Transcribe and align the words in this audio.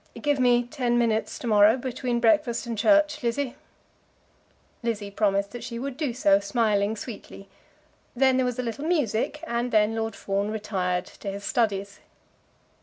"Give 0.19 0.39
me 0.39 0.63
ten 0.63 0.97
minutes 0.97 1.37
to 1.37 1.45
morrow 1.45 1.77
between 1.77 2.19
breakfast 2.19 2.65
and 2.65 2.75
church, 2.75 3.21
Lizzie." 3.21 3.55
Lizzie 4.81 5.11
promised 5.11 5.51
that 5.51 5.63
she 5.63 5.77
would 5.77 5.95
do 5.95 6.11
so, 6.11 6.39
smiling 6.39 6.95
sweetly. 6.95 7.47
Then 8.15 8.37
there 8.37 8.45
was 8.47 8.57
a 8.57 8.63
little 8.63 8.85
music, 8.85 9.43
and 9.45 9.71
then 9.71 9.93
Lord 9.95 10.15
Fawn 10.15 10.49
retired 10.49 11.05
to 11.05 11.29
his 11.29 11.43
studies. 11.43 11.99